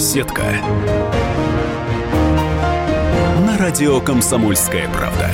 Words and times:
Беседка. 0.00 0.44
На 3.44 3.58
радио 3.58 4.00
«Комсомольская 4.00 4.88
правда». 4.88 5.28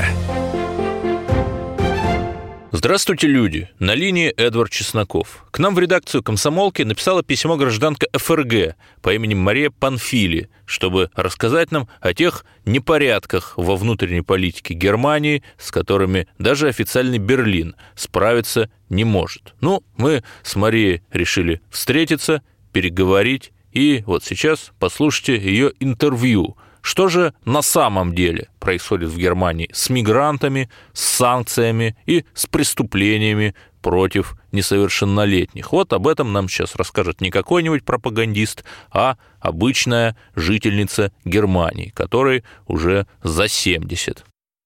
Здравствуйте, 2.73 3.29
люди! 3.29 3.71
На 3.79 3.95
линии 3.95 4.29
Эдвард 4.29 4.73
Чесноков. 4.73 5.47
К 5.53 5.61
нам 5.61 5.77
в 5.77 5.79
редакцию 5.79 6.25
«Комсомолки» 6.25 6.83
написала 6.83 7.23
письмо 7.23 7.57
гражданка 7.57 8.09
ФРГ 8.13 8.75
по 9.03 9.15
имени 9.15 9.35
Мария 9.35 9.71
Панфили, 9.71 10.51
чтобы 10.65 11.11
рассказать 11.15 11.71
нам 11.71 11.89
о 12.01 12.13
тех 12.13 12.45
непорядках 12.65 13.53
во 13.57 13.77
внутренней 13.77 14.23
политике 14.23 14.75
Германии, 14.75 15.45
с 15.59 15.71
которыми 15.71 16.27
даже 16.41 16.67
официальный 16.67 17.19
Берлин 17.19 17.77
справиться 17.95 18.69
не 18.89 19.05
может. 19.05 19.55
Ну, 19.61 19.85
мы 19.97 20.25
с 20.43 20.57
Марией 20.57 21.03
решили 21.13 21.61
встретиться, 21.71 22.43
переговорить, 22.73 23.53
и 23.77 24.03
вот 24.07 24.25
сейчас 24.25 24.73
послушайте 24.79 25.37
ее 25.37 25.73
интервью– 25.81 26.57
что 26.87 27.09
же 27.09 27.35
на 27.45 27.63
самом 27.63 28.15
деле 28.15 28.49
происходит 28.61 29.09
в 29.09 29.19
Германии 29.19 29.69
с 29.73 29.91
мигрантами, 29.91 30.71
с 30.93 31.01
санкциями 31.01 31.97
и 32.07 32.25
с 32.33 32.47
преступлениями 32.47 33.57
против 33.83 34.37
несовершеннолетних? 34.53 35.73
Вот 35.73 35.93
об 35.93 36.07
этом 36.07 36.33
нам 36.33 36.49
сейчас 36.49 36.77
расскажет 36.77 37.21
не 37.21 37.33
какой-нибудь 37.33 37.85
пропагандист, 37.85 38.63
а 38.93 39.17
обычная 39.41 40.17
жительница 40.37 41.11
Германии, 41.25 41.89
которой 41.89 42.45
уже 42.69 43.09
за 43.25 43.49
70. 43.49 44.25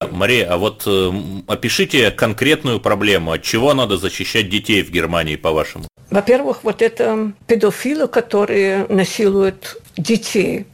Мария, 0.09 0.51
а 0.51 0.57
вот 0.57 0.85
э, 0.87 1.13
опишите 1.47 2.11
конкретную 2.11 2.81
проблему, 2.81 3.33
от 3.33 3.43
чего 3.43 3.75
надо 3.75 3.99
защищать 3.99 4.49
детей 4.49 4.83
в 4.83 4.91
Германии, 4.91 5.37
по-вашему? 5.37 5.85
Во-первых, 6.11 6.65
вот 6.65 6.81
это 6.81 7.33
педофилы, 7.47 8.09
которые 8.09 8.87
насилуют 8.89 9.81
детей. 9.99 10.67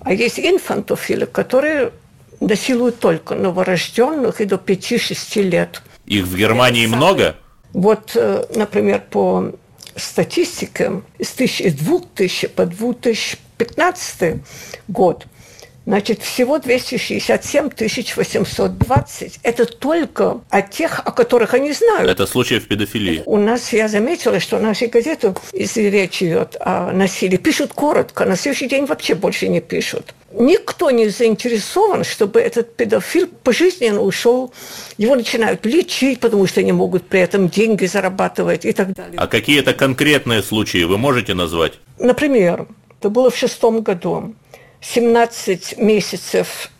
А 0.00 0.12
есть 0.12 0.40
инфантофилы, 0.40 1.26
которые 1.26 1.92
насилуют 2.40 2.98
только 2.98 3.36
новорожденных 3.36 4.40
и 4.40 4.44
до 4.44 4.56
5-6 4.56 5.42
лет. 5.42 5.82
Их 6.06 6.24
в 6.24 6.36
Германии 6.36 6.86
Это 6.86 6.96
много? 6.96 7.36
Вот, 7.72 8.12
э, 8.16 8.44
например, 8.56 9.04
по 9.08 9.52
статистике 9.94 11.02
с 11.20 11.32
2000 11.34 12.48
по 12.48 12.66
2015 12.66 14.42
год 14.88 15.26
Значит, 15.84 16.22
всего 16.22 16.58
267 16.58 17.70
820. 18.16 19.40
Это 19.42 19.66
только 19.66 20.40
о 20.48 20.62
тех, 20.62 21.00
о 21.04 21.10
которых 21.10 21.54
они 21.54 21.72
знают. 21.72 22.08
Это 22.08 22.26
случаев 22.26 22.68
педофилии. 22.68 23.22
У 23.26 23.36
нас, 23.36 23.72
я 23.72 23.88
заметила, 23.88 24.38
что 24.38 24.58
наши 24.58 24.86
газеты, 24.86 25.34
если 25.52 25.82
речь 25.82 26.22
идет 26.22 26.56
о 26.60 26.92
насилии, 26.92 27.36
пишут 27.36 27.72
коротко, 27.72 28.24
на 28.24 28.36
следующий 28.36 28.68
день 28.68 28.86
вообще 28.86 29.14
больше 29.14 29.48
не 29.48 29.60
пишут. 29.60 30.14
Никто 30.32 30.90
не 30.90 31.08
заинтересован, 31.08 32.04
чтобы 32.04 32.40
этот 32.40 32.74
педофил 32.76 33.28
пожизненно 33.42 34.00
ушел. 34.00 34.52
Его 34.96 35.16
начинают 35.16 35.66
лечить, 35.66 36.20
потому 36.20 36.46
что 36.46 36.60
они 36.60 36.72
могут 36.72 37.08
при 37.08 37.20
этом 37.20 37.48
деньги 37.48 37.86
зарабатывать 37.86 38.64
и 38.64 38.72
так 38.72 38.94
далее. 38.94 39.18
А 39.18 39.26
какие 39.26 39.58
это 39.58 39.74
конкретные 39.74 40.42
случаи 40.42 40.84
вы 40.84 40.96
можете 40.96 41.34
назвать? 41.34 41.74
Например, 41.98 42.66
это 42.98 43.10
было 43.10 43.30
в 43.30 43.36
шестом 43.36 43.82
году. 43.82 44.34
17 44.82 45.78
месяцев 45.78 46.70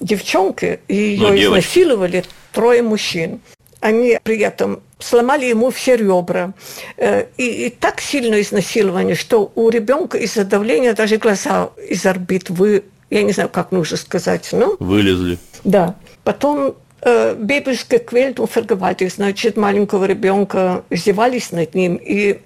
девчонки, 0.00 0.80
ее 0.88 1.28
ну, 1.28 1.36
изнасиловали 1.36 2.24
трое 2.52 2.82
мужчин. 2.82 3.40
Они 3.80 4.18
при 4.22 4.38
этом 4.38 4.80
сломали 4.98 5.46
ему 5.46 5.70
все 5.70 5.96
ребра. 5.96 6.52
Э, 6.96 7.26
и, 7.36 7.66
и 7.66 7.70
так 7.70 8.00
сильно 8.00 8.40
изнасилование, 8.40 9.14
что 9.14 9.52
у 9.54 9.68
ребенка 9.68 10.18
из-за 10.18 10.44
давления 10.44 10.94
даже 10.94 11.16
глаза 11.18 11.70
из 11.88 12.06
орбит 12.06 12.48
вы, 12.50 12.84
я 13.10 13.22
не 13.22 13.32
знаю, 13.32 13.48
как 13.48 13.72
нужно 13.72 13.96
сказать, 13.96 14.48
ну 14.52 14.76
вылезли. 14.78 15.38
Да. 15.64 15.96
Потом 16.24 16.76
э, 17.02 17.34
бебельская 17.34 17.98
фергевальтих, 17.98 19.12
значит, 19.12 19.56
маленького 19.56 20.04
ребенка 20.04 20.84
издевались 20.88 21.50
над 21.52 21.74
ним 21.74 21.96
и 21.96 22.40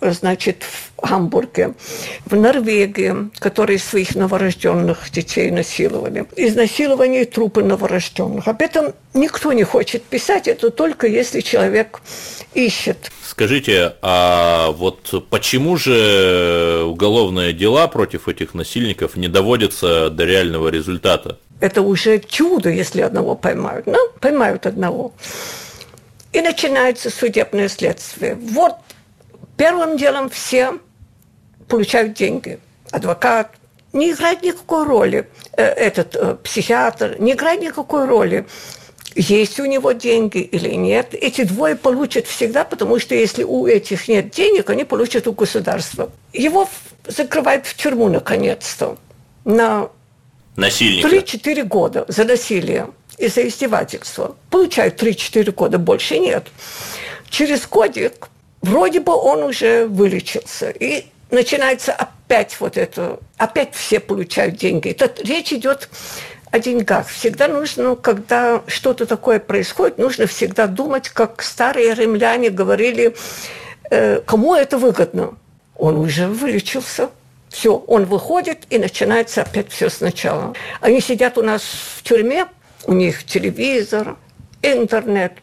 значит, 0.00 0.62
в 0.62 1.08
Гамбурге, 1.08 1.74
в 2.26 2.36
Норвегии, 2.36 3.30
которые 3.38 3.78
своих 3.78 4.14
новорожденных 4.14 5.10
детей 5.10 5.50
насиловали. 5.50 6.26
Изнасилование 6.36 7.24
трупы 7.24 7.62
новорожденных. 7.62 8.48
Об 8.48 8.62
этом 8.62 8.94
никто 9.14 9.52
не 9.52 9.64
хочет 9.64 10.02
писать, 10.02 10.48
это 10.48 10.70
только 10.70 11.06
если 11.06 11.40
человек 11.40 12.00
ищет. 12.54 13.10
Скажите, 13.26 13.94
а 14.02 14.72
вот 14.72 15.26
почему 15.30 15.76
же 15.76 16.84
уголовные 16.86 17.52
дела 17.52 17.88
против 17.88 18.28
этих 18.28 18.54
насильников 18.54 19.16
не 19.16 19.28
доводятся 19.28 20.10
до 20.10 20.24
реального 20.24 20.68
результата? 20.68 21.38
Это 21.60 21.82
уже 21.82 22.18
чудо, 22.18 22.68
если 22.70 23.00
одного 23.02 23.36
поймают. 23.36 23.86
Ну, 23.86 23.98
поймают 24.20 24.66
одного. 24.66 25.12
И 26.32 26.40
начинается 26.40 27.08
судебное 27.08 27.68
следствие. 27.68 28.34
Вот 28.34 28.74
Первым 29.62 29.96
делом 29.96 30.28
все 30.28 30.80
получают 31.68 32.14
деньги. 32.14 32.58
Адвокат 32.90 33.54
не 33.92 34.10
играет 34.10 34.42
никакой 34.42 34.84
роли. 34.84 35.28
Э, 35.52 35.62
этот 35.62 36.16
э, 36.16 36.34
психиатр 36.42 37.14
не 37.20 37.34
играет 37.34 37.60
никакой 37.60 38.06
роли 38.06 38.44
есть 39.14 39.60
у 39.60 39.64
него 39.66 39.92
деньги 39.92 40.38
или 40.38 40.70
нет. 40.70 41.14
Эти 41.14 41.44
двое 41.44 41.76
получат 41.76 42.26
всегда, 42.26 42.64
потому 42.64 42.98
что 42.98 43.14
если 43.14 43.44
у 43.44 43.68
этих 43.68 44.08
нет 44.08 44.30
денег, 44.30 44.68
они 44.68 44.82
получат 44.82 45.28
у 45.28 45.32
государства. 45.32 46.10
Его 46.32 46.68
закрывают 47.06 47.64
в 47.64 47.76
тюрьму 47.76 48.08
наконец-то 48.08 48.96
на 49.44 49.90
Насильника. 50.56 51.08
3-4 51.08 51.62
года 51.62 52.04
за 52.08 52.24
насилие 52.24 52.88
и 53.16 53.28
за 53.28 53.46
издевательство. 53.46 54.34
Получают 54.50 55.00
3-4 55.00 55.52
года, 55.52 55.78
больше 55.78 56.18
нет. 56.18 56.48
Через 57.30 57.68
годик 57.68 58.28
вроде 58.62 59.00
бы 59.00 59.14
он 59.14 59.42
уже 59.42 59.86
вылечился. 59.86 60.70
И 60.70 61.06
начинается 61.30 61.92
опять 61.92 62.56
вот 62.60 62.76
это, 62.76 63.18
опять 63.36 63.74
все 63.74 64.00
получают 64.00 64.56
деньги. 64.56 64.92
Тут 64.92 65.20
речь 65.20 65.52
идет 65.52 65.88
о 66.50 66.58
деньгах. 66.58 67.08
Всегда 67.08 67.48
нужно, 67.48 67.96
когда 67.96 68.62
что-то 68.66 69.06
такое 69.06 69.40
происходит, 69.40 69.98
нужно 69.98 70.26
всегда 70.26 70.66
думать, 70.66 71.08
как 71.08 71.42
старые 71.42 71.94
римляне 71.94 72.50
говорили, 72.50 73.16
э, 73.90 74.20
кому 74.24 74.54
это 74.54 74.78
выгодно. 74.78 75.34
Он 75.76 75.96
уже 75.96 76.28
вылечился. 76.28 77.10
Все, 77.48 77.76
он 77.76 78.06
выходит, 78.06 78.60
и 78.70 78.78
начинается 78.78 79.42
опять 79.42 79.70
все 79.70 79.90
сначала. 79.90 80.54
Они 80.80 81.02
сидят 81.02 81.36
у 81.36 81.42
нас 81.42 81.62
в 81.96 82.02
тюрьме, 82.02 82.46
у 82.86 82.94
них 82.94 83.24
телевизор, 83.24 84.16
интернет– 84.62 85.32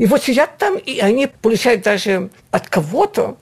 и 0.00 0.06
вот 0.06 0.22
сидят 0.22 0.56
там, 0.56 0.78
и 0.78 0.98
они 1.00 1.26
получают 1.26 1.82
даже 1.82 2.30
от 2.50 2.70
кого-то, 2.70 3.36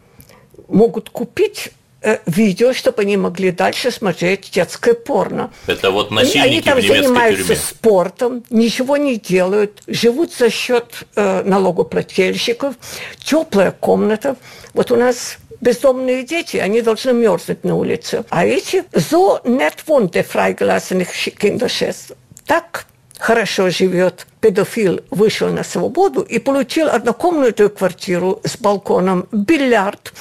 могут 0.66 1.08
купить 1.08 1.70
э, 2.02 2.18
видео, 2.26 2.72
чтобы 2.72 3.02
они 3.02 3.16
могли 3.16 3.52
дальше 3.52 3.92
смотреть 3.92 4.50
детское 4.52 4.94
порно. 4.94 5.52
Это 5.68 5.92
вот 5.92 6.10
насильники 6.10 6.48
они 6.48 6.60
там 6.60 6.78
в 6.80 6.82
занимаются 6.82 7.44
тюрьме. 7.44 7.62
спортом, 7.62 8.44
ничего 8.50 8.96
не 8.96 9.18
делают, 9.18 9.84
живут 9.86 10.34
за 10.34 10.50
счет 10.50 11.04
э, 11.14 11.42
налогоплательщиков, 11.44 12.74
теплая 13.22 13.70
комната. 13.70 14.34
Вот 14.74 14.90
у 14.90 14.96
нас 14.96 15.38
бездомные 15.60 16.24
дети, 16.24 16.56
они 16.56 16.80
должны 16.82 17.12
мерзнуть 17.12 17.62
на 17.62 17.76
улице. 17.76 18.24
А 18.30 18.44
эти 18.44 18.82
so 18.94 19.40
net 19.44 19.76
wohnte 19.86 20.24
freigelassene 20.24 21.06
Kinderschätze. 21.38 22.16
Так 22.46 22.86
хорошо 23.18 23.70
живет, 23.70 24.26
педофил 24.40 25.00
вышел 25.10 25.52
на 25.52 25.64
свободу 25.64 26.22
и 26.22 26.38
получил 26.38 26.88
однокомнатную 26.88 27.70
квартиру 27.70 28.40
с 28.44 28.56
балконом, 28.56 29.26
бильярд. 29.32 30.14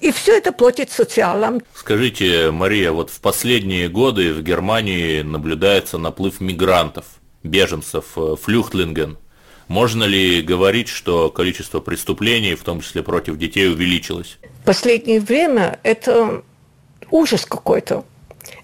И 0.00 0.12
все 0.12 0.36
это 0.36 0.52
платит 0.52 0.90
социалам. 0.90 1.62
Скажите, 1.74 2.50
Мария, 2.50 2.92
вот 2.92 3.10
в 3.10 3.20
последние 3.20 3.88
годы 3.88 4.34
в 4.34 4.42
Германии 4.42 5.22
наблюдается 5.22 5.98
наплыв 5.98 6.40
мигрантов, 6.40 7.06
беженцев, 7.42 8.04
э, 8.16 8.36
флюхтлинген. 8.40 9.16
Можно 9.66 10.04
ли 10.04 10.42
говорить, 10.42 10.88
что 10.88 11.30
количество 11.30 11.80
преступлений, 11.80 12.54
в 12.54 12.62
том 12.62 12.80
числе 12.80 13.02
против 13.02 13.36
детей, 13.38 13.68
увеличилось? 13.68 14.38
Последнее 14.64 15.20
время 15.20 15.78
это 15.82 16.42
ужас 17.10 17.44
какой-то. 17.44 18.04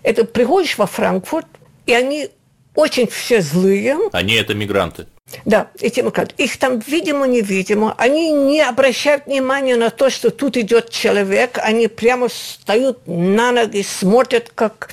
Это 0.02 0.24
приходишь 0.24 0.78
во 0.78 0.86
Франкфурт, 0.86 1.46
и 1.86 1.92
они 1.92 2.30
очень 2.74 3.06
все 3.06 3.40
злые. 3.40 3.98
Они 4.12 4.34
это 4.34 4.54
мигранты. 4.54 5.06
Да, 5.44 5.68
эти 5.80 6.00
мигранты. 6.00 6.34
Их 6.38 6.56
там 6.58 6.80
видимо-невидимо. 6.86 7.94
Они 7.96 8.32
не 8.32 8.60
обращают 8.60 9.26
внимания 9.26 9.76
на 9.76 9.90
то, 9.90 10.10
что 10.10 10.30
тут 10.30 10.56
идет 10.56 10.90
человек. 10.90 11.58
Они 11.62 11.88
прямо 11.88 12.28
встают 12.28 13.06
на 13.06 13.52
ноги, 13.52 13.82
смотрят 13.82 14.50
как 14.54 14.90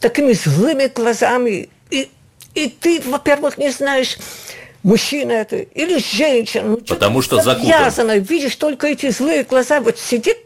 такими 0.00 0.32
злыми 0.32 0.86
глазами. 0.86 1.68
И, 1.90 2.08
и 2.54 2.68
ты, 2.68 3.00
во-первых, 3.04 3.58
не 3.58 3.70
знаешь, 3.70 4.18
мужчина 4.82 5.32
это 5.32 5.56
или 5.56 5.98
женщина. 5.98 6.68
Ну, 6.68 6.76
Потому 6.78 7.22
что 7.22 7.42
закутан. 7.42 8.20
Видишь 8.20 8.56
только 8.56 8.88
эти 8.88 9.10
злые 9.10 9.44
глаза. 9.44 9.80
Вот 9.80 9.98
сидит 9.98 10.38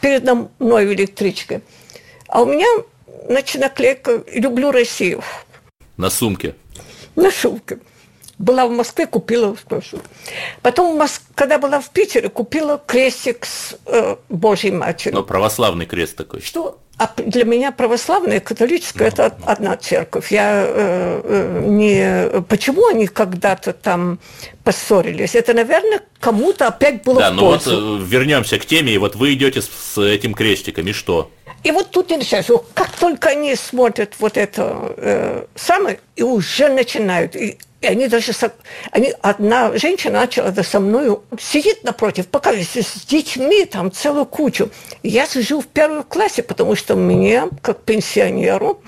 передо 0.00 0.48
мной 0.58 0.86
в 0.86 0.92
электричке. 0.92 1.60
А 2.28 2.42
у 2.42 2.46
меня, 2.46 2.66
значит, 3.28 3.60
наклейка 3.60 4.24
«Люблю 4.32 4.70
Россию». 4.70 5.22
На 5.96 6.10
сумке? 6.10 6.54
На 7.16 7.30
сумке. 7.30 7.78
Была 8.38 8.66
в 8.66 8.70
Москве, 8.70 9.06
купила. 9.06 9.56
Потом, 10.62 11.00
когда 11.34 11.58
была 11.58 11.80
в 11.80 11.90
Питере, 11.90 12.28
купила 12.28 12.82
крестик 12.84 13.44
с 13.44 13.76
э, 13.86 14.16
Божьей 14.28 14.72
Матерью. 14.72 15.18
Ну, 15.18 15.24
православный 15.24 15.86
крест 15.86 16.16
такой. 16.16 16.40
Что 16.40 16.78
а 16.98 17.10
для 17.16 17.44
меня 17.44 17.72
православная 17.72 18.36
и 18.36 18.40
католическая 18.40 19.10
ну, 19.16 19.24
это 19.24 19.36
ну. 19.38 19.44
одна 19.46 19.76
церковь. 19.76 20.30
Я 20.30 20.64
э, 20.66 21.20
э, 21.24 21.64
не 21.66 22.42
почему 22.42 22.86
они 22.86 23.06
когда-то 23.06 23.72
там 23.72 24.18
поссорились. 24.62 25.34
Это, 25.34 25.54
наверное, 25.54 26.00
кому-то 26.20 26.68
опять 26.68 27.02
было 27.02 27.20
да. 27.20 27.30
Да, 27.30 27.34
ну 27.34 27.44
вот 27.46 27.66
вернемся 27.66 28.58
к 28.58 28.66
теме, 28.66 28.92
и 28.92 28.98
вот 28.98 29.16
вы 29.16 29.32
идете 29.34 29.62
с, 29.62 29.68
с 29.68 29.98
этим 29.98 30.34
крестиком, 30.34 30.86
и 30.86 30.92
что? 30.92 31.30
И 31.64 31.70
вот 31.70 31.90
тут 31.90 32.10
не 32.10 32.16
начинается. 32.16 32.60
Как 32.74 32.90
только 32.92 33.30
они 33.30 33.54
смотрят 33.54 34.14
вот 34.18 34.36
это 34.36 34.94
э, 34.96 35.44
самое, 35.54 36.00
и 36.16 36.22
уже 36.22 36.68
начинают. 36.68 37.36
И 37.36 37.58
и 37.82 37.86
они 37.86 38.06
даже... 38.06 38.32
Они, 38.92 39.12
одна 39.22 39.76
женщина 39.76 40.20
начала 40.20 40.52
со 40.62 40.78
мной, 40.78 41.18
сидит 41.38 41.82
напротив, 41.82 42.28
показывает 42.28 42.68
с 42.68 43.04
детьми 43.04 43.64
там 43.64 43.90
целую 43.90 44.24
кучу. 44.24 44.70
Я 45.02 45.26
сижу 45.26 45.60
в 45.60 45.66
первом 45.66 46.04
классе, 46.04 46.44
потому 46.44 46.76
что 46.76 46.94
мне, 46.94 47.48
как 47.60 47.82
пенсионеру, 47.82 48.80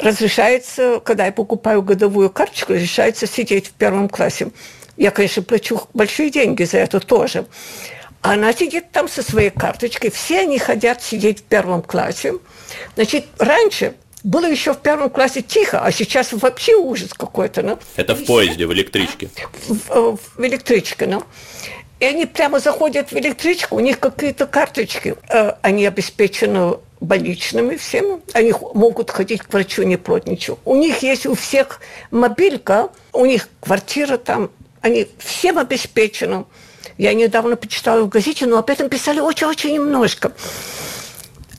разрешается, 0.00 1.00
когда 1.04 1.26
я 1.26 1.32
покупаю 1.32 1.82
годовую 1.82 2.28
карточку, 2.28 2.72
разрешается 2.72 3.28
сидеть 3.28 3.68
в 3.68 3.72
первом 3.72 4.08
классе. 4.08 4.48
Я, 4.96 5.12
конечно, 5.12 5.42
плачу 5.42 5.82
большие 5.94 6.30
деньги 6.30 6.64
за 6.64 6.78
это 6.78 6.98
тоже. 6.98 7.46
Она 8.22 8.52
сидит 8.52 8.90
там 8.90 9.08
со 9.08 9.22
своей 9.22 9.50
карточкой, 9.50 10.10
все 10.10 10.40
они 10.40 10.58
хотят 10.58 11.02
сидеть 11.02 11.40
в 11.40 11.42
первом 11.44 11.82
классе. 11.82 12.34
Значит, 12.94 13.26
раньше 13.38 13.94
было 14.24 14.46
еще 14.46 14.74
в 14.74 14.78
первом 14.78 15.10
классе 15.10 15.42
тихо, 15.42 15.80
а 15.80 15.92
сейчас 15.92 16.32
вообще 16.32 16.74
ужас 16.74 17.14
какой-то. 17.14 17.62
Ну. 17.62 17.78
Это 17.96 18.14
в 18.14 18.24
поезде, 18.24 18.66
в 18.66 18.72
электричке? 18.72 19.30
В, 19.68 20.18
в 20.36 20.44
электричке, 20.44 21.06
ну. 21.06 21.22
И 22.00 22.04
они 22.04 22.26
прямо 22.26 22.60
заходят 22.60 23.10
в 23.10 23.16
электричку, 23.16 23.76
у 23.76 23.80
них 23.80 23.98
какие-то 23.98 24.46
карточки, 24.46 25.16
э, 25.28 25.52
они 25.62 25.84
обеспечены 25.84 26.76
больничными 27.00 27.76
всеми, 27.76 28.20
они 28.34 28.52
могут 28.74 29.10
ходить 29.10 29.42
к 29.42 29.52
врачу, 29.52 29.82
не 29.82 29.96
плотничу. 29.96 30.58
У 30.64 30.76
них 30.76 31.02
есть 31.02 31.26
у 31.26 31.34
всех 31.34 31.80
мобилька, 32.10 32.90
у 33.12 33.24
них 33.24 33.48
квартира 33.60 34.16
там, 34.16 34.50
они 34.80 35.08
всем 35.18 35.58
обеспечены. 35.58 36.44
Я 36.98 37.14
недавно 37.14 37.56
почитала 37.56 38.02
в 38.02 38.08
газете, 38.08 38.46
но 38.46 38.58
об 38.58 38.68
этом 38.68 38.88
писали 38.88 39.20
очень-очень 39.20 39.74
немножко. 39.74 40.32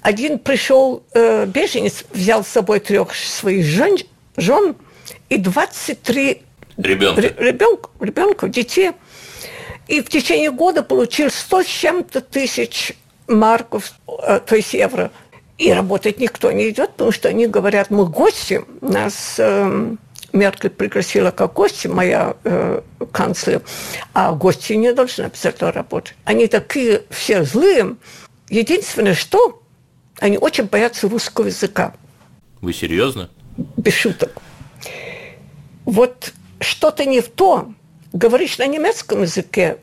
Один 0.01 0.37
пришел 0.37 1.03
э, 1.13 1.45
беженец, 1.45 2.03
взял 2.13 2.43
с 2.43 2.49
собой 2.49 2.81
трех 2.81 3.15
своих 3.15 3.65
жен, 3.65 3.97
жен 4.35 4.75
и 5.29 5.37
23 5.37 6.41
ребенка. 6.77 7.21
ребенка, 7.21 7.89
ребенка, 7.99 8.47
детей. 8.49 8.91
И 9.87 10.01
в 10.01 10.09
течение 10.09 10.51
года 10.51 10.83
получил 10.83 11.31
100 11.31 11.63
с 11.63 11.65
чем-то 11.65 12.21
тысяч 12.21 12.93
марков, 13.27 13.93
э, 14.07 14.41
то 14.45 14.55
есть 14.57 14.73
евро. 14.73 15.11
И 15.57 15.71
работать 15.71 16.19
никто 16.19 16.51
не 16.51 16.69
идет, 16.69 16.91
потому 16.91 17.11
что 17.11 17.29
они 17.29 17.47
говорят, 17.47 17.89
мы 17.89 18.05
гости, 18.05 18.63
нас 18.81 19.35
э, 19.37 19.95
Меркель 20.33 20.69
пригласила 20.69 21.31
как 21.31 21.53
гости, 21.53 21.87
моя 21.87 22.35
э, 22.43 22.81
канцлер, 23.11 23.61
а 24.13 24.31
гости 24.33 24.73
не 24.73 24.93
должны 24.93 25.23
обязательно 25.23 25.71
работать. 25.71 26.15
Они 26.25 26.47
такие 26.47 27.03
все 27.09 27.43
злые. 27.43 27.95
Единственное, 28.49 29.13
что 29.13 29.61
они 30.19 30.37
очень 30.37 30.65
боятся 30.65 31.07
русского 31.07 31.47
языка. 31.47 31.93
Вы 32.61 32.73
серьезно? 32.73 33.29
Без 33.77 33.93
шуток. 33.93 34.31
Вот 35.85 36.33
что-то 36.59 37.05
не 37.05 37.21
в 37.21 37.29
то. 37.29 37.73
Говоришь 38.11 38.57
на 38.57 38.67
немецком 38.67 39.21
языке, 39.21 39.77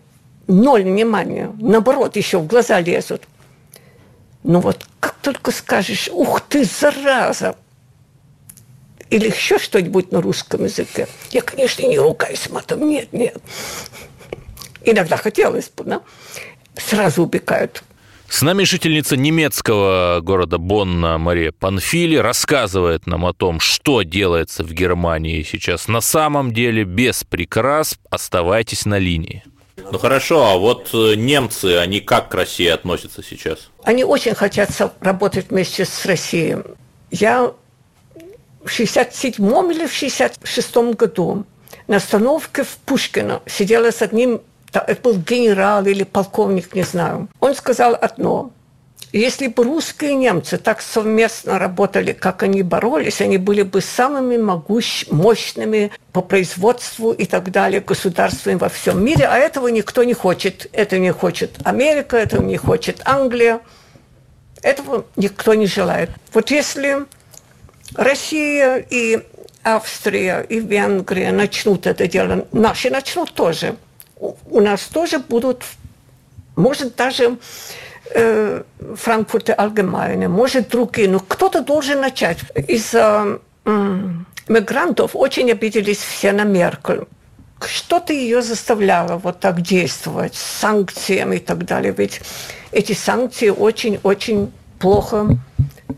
ноль 0.46 0.82
внимания. 0.82 1.52
Наоборот, 1.60 2.16
еще 2.16 2.38
в 2.38 2.46
глаза 2.46 2.80
лезут. 2.80 3.22
Ну 4.42 4.60
вот 4.60 4.86
как 5.00 5.14
только 5.22 5.50
скажешь, 5.50 6.08
ух 6.12 6.40
ты, 6.40 6.64
зараза, 6.64 7.56
или 9.10 9.28
еще 9.28 9.58
что-нибудь 9.58 10.12
на 10.12 10.20
русском 10.20 10.64
языке, 10.64 11.08
я, 11.30 11.42
конечно, 11.42 11.82
не 11.82 11.98
ругаюсь 11.98 12.48
матом, 12.50 12.88
нет, 12.88 13.12
нет. 13.12 13.36
Иногда 14.84 15.16
хотелось 15.16 15.68
бы, 15.68 15.84
но 15.84 16.02
сразу 16.76 17.22
убегают. 17.22 17.82
С 18.28 18.42
нами 18.42 18.64
жительница 18.64 19.16
немецкого 19.16 20.18
города 20.20 20.58
Бонна 20.58 21.16
Мария 21.16 21.52
Панфили 21.52 22.16
рассказывает 22.16 23.06
нам 23.06 23.24
о 23.24 23.32
том, 23.32 23.60
что 23.60 24.02
делается 24.02 24.64
в 24.64 24.72
Германии 24.72 25.42
сейчас 25.42 25.86
на 25.86 26.00
самом 26.00 26.52
деле 26.52 26.84
без 26.84 27.22
прикрас. 27.22 27.96
Оставайтесь 28.10 28.84
на 28.84 28.98
линии. 28.98 29.44
Ну 29.76 29.98
хорошо, 29.98 30.44
а 30.44 30.56
вот 30.56 30.90
э, 30.92 31.14
немцы, 31.14 31.76
они 31.76 32.00
как 32.00 32.30
к 32.30 32.34
России 32.34 32.66
относятся 32.66 33.22
сейчас? 33.22 33.70
Они 33.84 34.04
очень 34.04 34.34
хотят 34.34 34.70
работать 35.00 35.50
вместе 35.50 35.84
с 35.84 36.04
Россией. 36.06 36.56
Я 37.10 37.52
в 38.66 38.70
67 38.70 39.72
или 39.72 39.86
в 39.86 39.92
66 39.92 40.76
году 40.94 41.44
на 41.86 41.96
остановке 41.96 42.64
в 42.64 42.76
Пушкино 42.84 43.42
сидела 43.46 43.90
с 43.90 44.02
одним 44.02 44.42
это 44.72 45.00
был 45.00 45.16
генерал 45.16 45.86
или 45.86 46.04
полковник, 46.04 46.74
не 46.74 46.82
знаю. 46.82 47.28
Он 47.40 47.54
сказал 47.54 47.96
одно. 47.98 48.50
Если 49.12 49.46
бы 49.46 49.64
русские 49.64 50.10
и 50.12 50.14
немцы 50.14 50.58
так 50.58 50.82
совместно 50.82 51.58
работали, 51.58 52.12
как 52.12 52.42
они 52.42 52.62
боролись, 52.62 53.20
они 53.20 53.38
были 53.38 53.62
бы 53.62 53.80
самыми 53.80 54.36
могущ... 54.36 55.06
мощными 55.10 55.92
по 56.12 56.20
производству 56.20 57.12
и 57.12 57.24
так 57.24 57.50
далее 57.50 57.80
государствами 57.80 58.56
во 58.56 58.68
всем 58.68 59.02
мире, 59.02 59.26
а 59.26 59.38
этого 59.38 59.68
никто 59.68 60.04
не 60.04 60.12
хочет. 60.12 60.68
Это 60.72 60.98
не 60.98 61.12
хочет 61.12 61.52
Америка, 61.64 62.16
этого 62.16 62.42
не 62.42 62.56
хочет 62.58 63.00
Англия. 63.04 63.60
Этого 64.62 65.06
никто 65.16 65.54
не 65.54 65.66
желает. 65.66 66.10
Вот 66.34 66.50
если 66.50 67.06
Россия 67.96 68.76
и 68.88 69.20
Австрия 69.64 70.40
и 70.40 70.60
Венгрия 70.60 71.32
начнут 71.32 71.86
это 71.86 72.06
дело, 72.06 72.46
наши 72.52 72.90
начнут 72.90 73.32
тоже– 73.32 73.76
у 74.18 74.60
нас 74.60 74.82
тоже 74.84 75.18
будут, 75.18 75.64
может, 76.56 76.96
даже 76.96 77.38
э, 78.14 78.62
Франкфурте 78.94 79.54
Allgemeine, 79.56 80.28
может, 80.28 80.68
другие, 80.68 81.08
но 81.08 81.20
кто-то 81.20 81.60
должен 81.60 82.00
начать. 82.00 82.38
Из-за 82.54 83.38
э, 83.64 84.08
мигрантов 84.48 85.10
очень 85.14 85.50
обиделись 85.50 85.98
все 85.98 86.32
на 86.32 86.44
Меркель. 86.44 87.06
Что-то 87.60 88.12
ее 88.12 88.42
заставляло 88.42 89.16
вот 89.16 89.40
так 89.40 89.62
действовать, 89.62 90.34
с 90.34 90.60
санкциями 90.60 91.36
и 91.36 91.40
так 91.40 91.64
далее. 91.64 91.94
Ведь 91.96 92.20
эти 92.70 92.92
санкции 92.92 93.48
очень-очень 93.48 94.52
плохо 94.78 95.38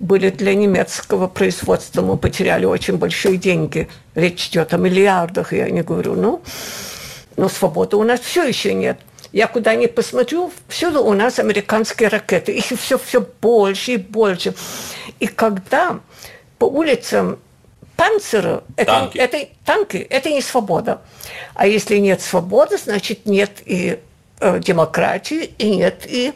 были 0.00 0.31
для 0.31 0.55
немецкого 0.55 1.26
производства. 1.26 2.02
Мы 2.02 2.17
потеряли 2.17 2.64
очень 2.64 2.97
большие 2.97 3.37
деньги. 3.37 3.88
Речь 4.14 4.49
идет 4.49 4.75
о 4.75 4.76
миллиардах, 4.76 5.52
я 5.52 5.71
не 5.71 5.83
говорю. 5.83 6.14
Ну, 6.14 6.43
но 7.37 7.49
свободы 7.49 7.97
у 7.97 8.05
нас 8.05 8.21
все 8.21 8.45
еще 8.45 8.75
нет. 8.75 8.99
Я 9.33 9.47
куда 9.47 9.75
ни 9.75 9.87
посмотрю, 9.87 10.50
всюду 10.69 11.05
у 11.05 11.12
нас 11.12 11.38
американские 11.38 12.09
ракеты. 12.09 12.52
Их 12.52 12.64
все, 12.64 12.99
все 12.99 13.26
больше 13.40 13.93
и 13.93 13.97
больше. 13.97 14.55
И 15.21 15.26
когда 15.26 16.00
по 16.59 16.64
улицам 16.64 17.38
панциры, 17.97 18.62
это, 18.76 19.11
это 19.14 19.49
танки, 19.64 19.97
это 19.97 20.31
не 20.31 20.40
свобода. 20.40 21.02
А 21.55 21.67
если 21.67 21.99
нет 21.99 22.23
свободы, 22.23 22.78
значит 22.78 23.26
нет 23.26 23.50
и 23.67 23.99
демократии, 24.40 25.50
и 25.59 25.76
нет 25.76 26.07
и 26.07 26.33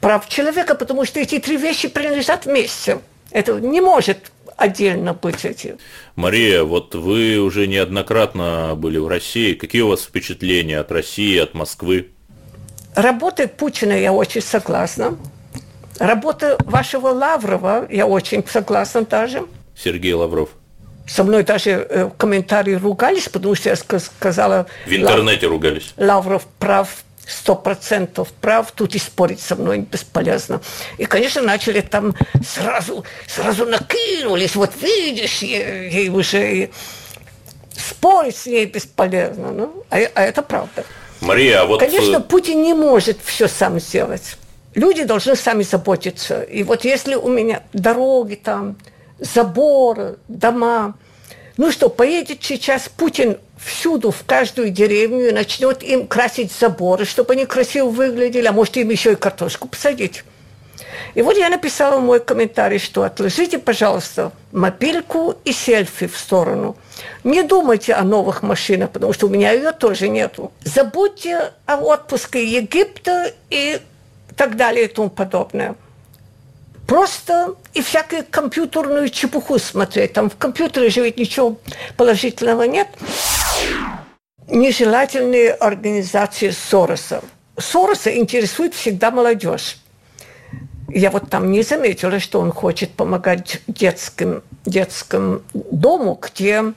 прав 0.00 0.28
человека, 0.28 0.74
потому 0.74 1.04
что 1.04 1.20
эти 1.20 1.38
три 1.38 1.56
вещи 1.56 1.88
принадлежат 1.88 2.46
вместе. 2.46 2.98
Это 3.30 3.60
не 3.60 3.80
может 3.80 4.32
отдельно 4.56 5.14
быть 5.14 5.44
эти. 5.44 5.76
Мария, 6.16 6.62
вот 6.64 6.94
вы 6.94 7.38
уже 7.38 7.66
неоднократно 7.66 8.74
были 8.76 8.98
в 8.98 9.08
России. 9.08 9.54
Какие 9.54 9.82
у 9.82 9.88
вас 9.88 10.02
впечатления 10.02 10.78
от 10.78 10.92
России, 10.92 11.38
от 11.38 11.54
Москвы? 11.54 12.10
Работы 12.94 13.48
Путина 13.48 13.92
я 13.92 14.12
очень 14.12 14.42
согласна. 14.42 15.16
Работа 15.98 16.56
вашего 16.64 17.08
Лаврова 17.08 17.86
я 17.90 18.06
очень 18.06 18.44
согласна 18.46 19.02
даже. 19.02 19.44
Сергей 19.76 20.12
Лавров. 20.12 20.50
Со 21.06 21.24
мной 21.24 21.42
даже 21.42 21.70
э, 21.70 22.04
в 22.04 22.10
комментарии 22.10 22.74
ругались, 22.74 23.28
потому 23.28 23.54
что 23.54 23.70
я 23.70 23.76
сказала... 23.76 24.66
В 24.86 24.92
интернете 24.92 25.46
ругались. 25.46 25.94
Лавров 25.96 26.46
прав 26.58 26.88
сто 27.26 27.54
процентов 27.54 28.28
прав, 28.40 28.72
тут 28.72 28.94
и 28.94 28.98
спорить 28.98 29.40
со 29.40 29.56
мной 29.56 29.78
бесполезно. 29.78 30.60
И, 30.98 31.04
конечно, 31.04 31.42
начали 31.42 31.80
там 31.80 32.14
сразу, 32.44 33.04
сразу 33.26 33.66
накинулись, 33.66 34.54
вот 34.54 34.70
видишь, 34.80 35.38
ей, 35.38 36.08
уже 36.08 36.70
спорить 37.76 38.36
с 38.36 38.46
ней 38.46 38.66
бесполезно. 38.66 39.52
Ну, 39.52 39.84
а, 39.90 39.96
а 40.14 40.22
это 40.22 40.42
правда. 40.42 40.84
Мария, 41.20 41.62
а 41.62 41.66
вот... 41.66 41.80
Конечно, 41.80 42.16
э, 42.16 42.20
Путин 42.20 42.62
не 42.62 42.74
может 42.74 43.18
все 43.24 43.46
сам 43.46 43.78
сделать. 43.78 44.36
люди 44.74 45.04
должны 45.04 45.36
сами 45.36 45.62
заботиться. 45.62 46.42
И 46.42 46.62
вот 46.64 46.84
если 46.84 47.14
у 47.14 47.28
меня 47.28 47.62
дороги 47.72 48.34
там, 48.34 48.76
заборы, 49.18 50.16
дома, 50.28 50.94
ну 51.56 51.70
что, 51.70 51.88
поедет 51.88 52.38
сейчас 52.42 52.88
Путин 52.88 53.38
всюду, 53.64 54.10
в 54.10 54.24
каждую 54.24 54.70
деревню 54.70 55.28
и 55.28 55.32
начнет 55.32 55.82
им 55.82 56.06
красить 56.06 56.52
заборы, 56.52 57.04
чтобы 57.04 57.34
они 57.34 57.46
красиво 57.46 57.88
выглядели, 57.88 58.46
а 58.46 58.52
может 58.52 58.76
им 58.76 58.90
еще 58.90 59.12
и 59.12 59.16
картошку 59.16 59.68
посадить. 59.68 60.24
И 61.14 61.22
вот 61.22 61.36
я 61.36 61.48
написала 61.48 61.98
мой 61.98 62.20
комментарий, 62.20 62.78
что 62.78 63.02
отложите, 63.02 63.58
пожалуйста, 63.58 64.32
мобильку 64.50 65.36
и 65.44 65.52
селфи 65.52 66.06
в 66.06 66.16
сторону. 66.16 66.76
Не 67.24 67.42
думайте 67.42 67.94
о 67.94 68.02
новых 68.02 68.42
машинах, 68.42 68.90
потому 68.90 69.12
что 69.12 69.26
у 69.26 69.30
меня 69.30 69.52
ее 69.52 69.72
тоже 69.72 70.08
нету. 70.08 70.52
Забудьте 70.64 71.52
о 71.66 71.76
отпуске 71.76 72.44
Египта 72.44 73.32
и 73.50 73.80
так 74.36 74.56
далее 74.56 74.86
и 74.86 74.88
тому 74.88 75.10
подобное. 75.10 75.74
Просто 76.86 77.54
и 77.74 77.82
всякую 77.82 78.24
компьютерную 78.28 79.08
чепуху 79.08 79.58
смотреть. 79.58 80.14
Там 80.14 80.30
в 80.30 80.36
компьютере 80.36 80.90
же 80.90 81.02
ведь 81.02 81.16
ничего 81.16 81.56
положительного 81.96 82.64
нет. 82.64 82.88
Нежелательные 84.48 85.52
организации 85.52 86.50
Сороса. 86.50 87.22
Сороса 87.56 88.14
интересует 88.16 88.74
всегда 88.74 89.10
молодежь. 89.10 89.78
Я 90.88 91.10
вот 91.10 91.30
там 91.30 91.50
не 91.50 91.62
заметила, 91.62 92.20
что 92.20 92.40
он 92.40 92.52
хочет 92.52 92.90
помогать 92.90 93.62
детским, 93.66 94.42
детскому 94.66 95.42
дому, 95.54 96.18
где 96.20 96.74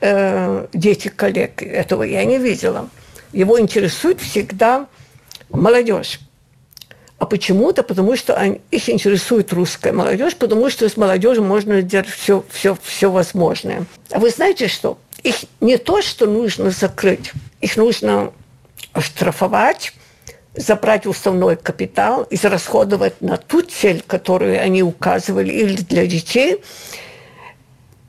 э, 0.00 0.66
дети 0.72 1.08
коллег. 1.08 1.62
Этого 1.62 2.02
я 2.02 2.24
не 2.24 2.38
видела. 2.38 2.90
Его 3.32 3.58
интересует 3.58 4.20
всегда 4.20 4.86
молодежь. 5.48 6.20
А 7.18 7.26
почему-то, 7.26 7.82
потому 7.82 8.16
что 8.16 8.34
они, 8.34 8.62
их 8.70 8.88
интересует 8.88 9.52
русская 9.52 9.92
молодежь, 9.92 10.36
потому 10.36 10.70
что 10.70 10.88
с 10.88 10.96
молодежью 10.96 11.44
можно 11.44 11.82
делать 11.82 12.08
все, 12.08 12.42
все, 12.50 12.76
все 12.82 13.10
возможное. 13.10 13.84
А 14.10 14.18
вы 14.18 14.30
знаете 14.30 14.68
что? 14.68 14.98
Их 15.22 15.36
не 15.60 15.76
то, 15.76 16.02
что 16.02 16.26
нужно 16.26 16.70
закрыть, 16.70 17.32
их 17.60 17.76
нужно 17.76 18.32
штрафовать, 18.98 19.92
забрать 20.54 21.06
уставной 21.06 21.56
капитал, 21.56 22.26
израсходовать 22.30 23.20
на 23.20 23.36
ту 23.36 23.62
цель, 23.62 24.02
которую 24.06 24.60
они 24.60 24.82
указывали, 24.82 25.52
или 25.52 25.76
для 25.76 26.06
детей, 26.06 26.62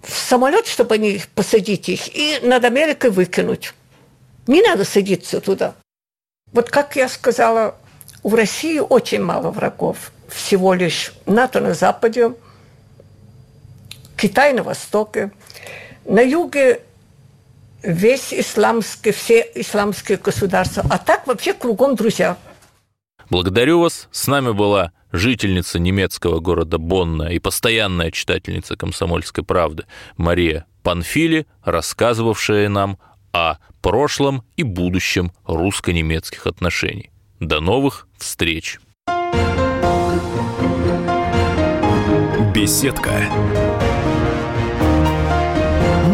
в 0.01 0.13
самолет, 0.13 0.67
чтобы 0.67 0.95
они 0.95 1.21
посадить 1.35 1.89
их, 1.89 2.15
и 2.15 2.39
над 2.41 2.63
Америкой 2.65 3.11
выкинуть. 3.11 3.73
Не 4.47 4.61
надо 4.61 4.85
садиться 4.85 5.41
туда. 5.41 5.75
Вот 6.51 6.69
как 6.69 6.95
я 6.95 7.07
сказала, 7.07 7.75
в 8.23 8.33
России 8.33 8.79
очень 8.79 9.21
мало 9.21 9.51
врагов. 9.51 10.11
Всего 10.27 10.73
лишь 10.73 11.13
НАТО 11.25 11.59
на 11.59 11.73
Западе, 11.73 12.33
Китай 14.17 14.53
на 14.53 14.63
Востоке. 14.63 15.31
На 16.05 16.21
юге 16.21 16.81
весь 17.83 18.33
исламский, 18.33 19.11
все 19.11 19.45
исламские 19.55 20.17
государства. 20.17 20.83
А 20.89 20.97
так 20.97 21.27
вообще 21.27 21.53
кругом 21.53 21.95
друзья. 21.95 22.37
Благодарю 23.29 23.79
вас. 23.79 24.07
С 24.11 24.27
нами 24.27 24.51
была 24.51 24.91
жительница 25.11 25.79
немецкого 25.79 26.39
города 26.39 26.77
Бонна 26.77 27.29
и 27.29 27.39
постоянная 27.39 28.11
читательница 28.11 28.75
«Комсомольской 28.75 29.43
правды» 29.43 29.85
Мария 30.17 30.65
Панфили, 30.83 31.47
рассказывавшая 31.63 32.69
нам 32.69 32.97
о 33.31 33.55
прошлом 33.81 34.43
и 34.55 34.63
будущем 34.63 35.31
русско-немецких 35.45 36.47
отношений. 36.47 37.11
До 37.39 37.59
новых 37.59 38.07
встреч! 38.17 38.79
Беседка 42.53 43.29